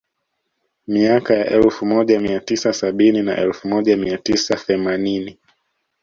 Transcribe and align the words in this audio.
Miaka 0.87 1.33
ya 1.35 1.45
elfu 1.47 1.85
moja 1.85 2.19
mia 2.19 2.39
tisa 2.39 2.73
sabini 2.73 3.21
na 3.21 3.37
elfu 3.37 3.67
moja 3.67 3.97
mia 3.97 4.17
tisa 4.17 4.55
themanini 4.55 5.37